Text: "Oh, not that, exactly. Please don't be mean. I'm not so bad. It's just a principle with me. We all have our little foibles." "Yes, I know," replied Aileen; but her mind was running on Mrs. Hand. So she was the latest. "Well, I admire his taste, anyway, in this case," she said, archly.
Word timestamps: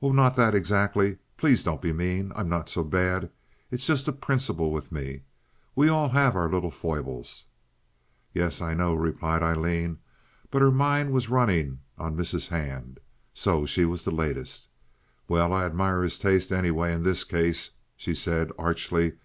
"Oh, 0.00 0.12
not 0.12 0.36
that, 0.36 0.54
exactly. 0.54 1.18
Please 1.36 1.62
don't 1.62 1.82
be 1.82 1.92
mean. 1.92 2.32
I'm 2.34 2.48
not 2.48 2.70
so 2.70 2.82
bad. 2.82 3.30
It's 3.70 3.84
just 3.84 4.08
a 4.08 4.10
principle 4.14 4.72
with 4.72 4.90
me. 4.90 5.24
We 5.76 5.90
all 5.90 6.08
have 6.08 6.34
our 6.34 6.48
little 6.48 6.70
foibles." 6.70 7.44
"Yes, 8.32 8.62
I 8.62 8.72
know," 8.72 8.94
replied 8.94 9.42
Aileen; 9.42 9.98
but 10.50 10.62
her 10.62 10.70
mind 10.70 11.12
was 11.12 11.28
running 11.28 11.80
on 11.98 12.16
Mrs. 12.16 12.48
Hand. 12.48 13.00
So 13.34 13.66
she 13.66 13.84
was 13.84 14.02
the 14.06 14.10
latest. 14.10 14.66
"Well, 15.28 15.52
I 15.52 15.66
admire 15.66 16.02
his 16.04 16.18
taste, 16.18 16.50
anyway, 16.52 16.94
in 16.94 17.02
this 17.02 17.22
case," 17.24 17.72
she 17.98 18.14
said, 18.14 18.52
archly. 18.58 19.18